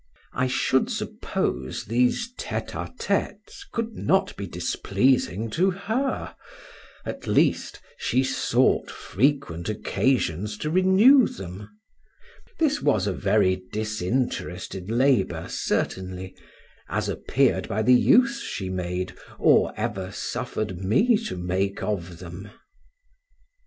I 0.33 0.47
should 0.47 0.89
suppose 0.89 1.85
these 1.85 2.33
'tete 2.35 2.73
a 2.73 2.91
tete' 2.97 3.65
could 3.71 3.93
not 3.93 4.35
be 4.35 4.47
displeasing 4.47 5.51
to 5.51 5.69
her, 5.69 6.35
at 7.05 7.27
least, 7.27 7.79
she 7.97 8.23
sought 8.23 8.89
frequent 8.89 9.69
occasions 9.69 10.57
to 10.57 10.71
renew 10.71 11.27
them; 11.27 11.69
this 12.57 12.81
was 12.81 13.05
a 13.05 13.13
very 13.13 13.61
disinterested 13.71 14.89
labor, 14.89 15.45
certainly, 15.47 16.35
as 16.89 17.07
appeared 17.07 17.67
by 17.67 17.83
the 17.83 17.93
use 17.93 18.41
she 18.41 18.71
made, 18.71 19.13
or 19.37 19.71
ever 19.77 20.11
suffered 20.11 20.79
me 20.83 21.15
to 21.25 21.37
make 21.37 21.83
of 21.83 22.17
them. 22.17 22.49